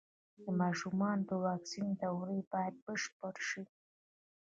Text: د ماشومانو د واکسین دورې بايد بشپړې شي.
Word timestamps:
د 0.43 0.45
ماشومانو 0.61 1.23
د 1.29 1.31
واکسین 1.45 1.87
دورې 2.01 2.39
بايد 2.51 2.75
بشپړې 2.85 3.43
شي. 3.49 3.63